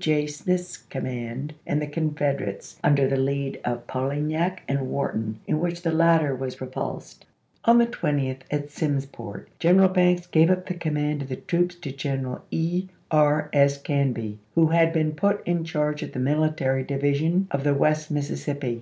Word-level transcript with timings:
J. 0.00 0.26
Smith's 0.28 0.78
command 0.78 1.52
and 1.66 1.82
the 1.82 1.86
Con 1.86 2.14
federates 2.14 2.78
under 2.82 3.06
the 3.06 3.18
lead 3.18 3.60
of 3.66 3.86
Polignac 3.86 4.60
and 4.66 4.88
Wharton 4.88 5.38
in 5.46 5.60
which 5.60 5.82
the 5.82 5.92
latter 5.92 6.34
were 6.34 6.48
repulsed. 6.58 7.26
On 7.66 7.76
the 7.76 7.86
20th, 7.86 8.40
at 8.50 8.70
Simsport, 8.70 9.48
General 9.58 9.90
Banks 9.90 10.26
gave 10.26 10.48
up 10.48 10.64
the 10.64 10.72
com 10.72 10.94
mand 10.94 11.20
of 11.20 11.28
the 11.28 11.36
troops 11.36 11.74
to 11.74 11.92
General 11.92 12.42
E. 12.50 12.84
E. 12.86 12.88
S. 13.52 13.76
Canby, 13.82 14.38
who 14.54 14.68
had 14.68 14.94
been 14.94 15.12
put 15.12 15.46
in 15.46 15.64
charge 15.64 16.02
of 16.02 16.12
the 16.12 16.18
Military 16.18 16.82
Divi 16.82 17.12
sion 17.12 17.46
of 17.50 17.62
the 17.62 17.74
West 17.74 18.10
Mississippi. 18.10 18.78